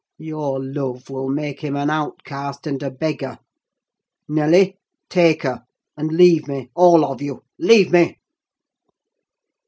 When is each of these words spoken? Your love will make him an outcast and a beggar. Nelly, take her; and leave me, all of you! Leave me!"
Your 0.17 0.59
love 0.59 1.11
will 1.11 1.29
make 1.29 1.59
him 1.63 1.75
an 1.75 1.91
outcast 1.91 2.65
and 2.65 2.81
a 2.81 2.89
beggar. 2.89 3.37
Nelly, 4.27 4.79
take 5.11 5.43
her; 5.43 5.61
and 5.95 6.11
leave 6.13 6.47
me, 6.47 6.71
all 6.73 7.05
of 7.05 7.21
you! 7.21 7.43
Leave 7.59 7.91
me!" 7.91 8.17